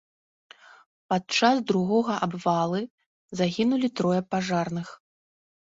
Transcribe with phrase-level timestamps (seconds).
[1.13, 2.81] Падчас другога абвалы
[3.43, 4.87] загінулі трое пажарных.